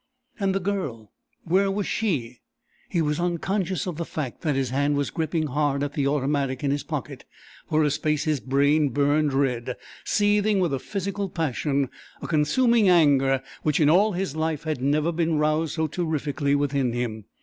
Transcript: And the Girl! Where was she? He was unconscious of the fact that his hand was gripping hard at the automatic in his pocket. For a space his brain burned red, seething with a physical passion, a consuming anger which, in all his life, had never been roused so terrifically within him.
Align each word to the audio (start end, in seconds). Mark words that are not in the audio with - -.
And 0.39 0.55
the 0.55 0.59
Girl! 0.59 1.11
Where 1.43 1.69
was 1.69 1.85
she? 1.85 2.39
He 2.89 3.03
was 3.03 3.19
unconscious 3.19 3.85
of 3.85 3.97
the 3.97 4.03
fact 4.03 4.41
that 4.41 4.55
his 4.55 4.71
hand 4.71 4.95
was 4.97 5.11
gripping 5.11 5.45
hard 5.45 5.83
at 5.83 5.93
the 5.93 6.07
automatic 6.07 6.63
in 6.63 6.71
his 6.71 6.81
pocket. 6.81 7.23
For 7.69 7.83
a 7.83 7.91
space 7.91 8.23
his 8.23 8.39
brain 8.39 8.89
burned 8.89 9.31
red, 9.31 9.75
seething 10.03 10.59
with 10.59 10.73
a 10.73 10.79
physical 10.79 11.29
passion, 11.29 11.87
a 12.19 12.25
consuming 12.25 12.89
anger 12.89 13.43
which, 13.61 13.79
in 13.79 13.91
all 13.91 14.13
his 14.13 14.35
life, 14.35 14.63
had 14.63 14.81
never 14.81 15.11
been 15.11 15.37
roused 15.37 15.75
so 15.75 15.85
terrifically 15.85 16.55
within 16.55 16.93
him. 16.93 17.25